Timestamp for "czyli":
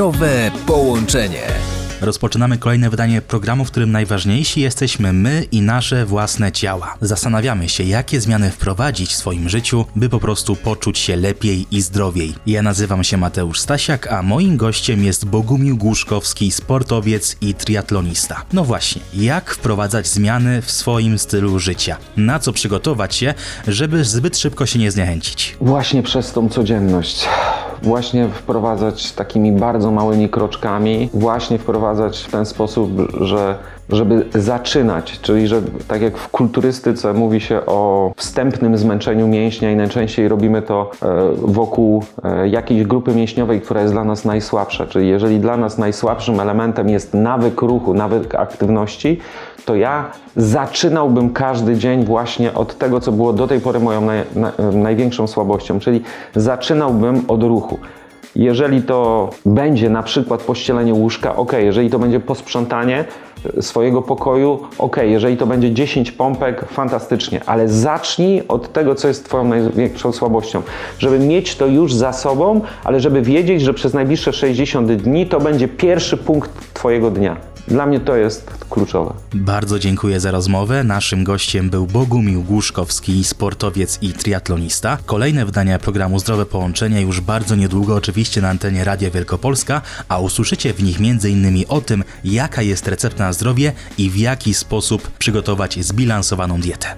35.20-35.48, 44.86-45.08, 55.80-56.02